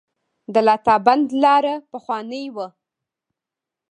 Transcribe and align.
د 0.53 0.55
لاتابند 0.67 1.25
لاره 1.43 1.73
پخوانۍ 1.91 2.45
وه 2.55 2.67